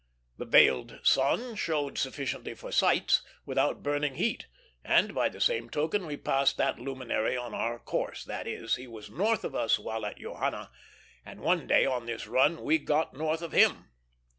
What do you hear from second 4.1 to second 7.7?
heat, and by the same token we passed that luminary on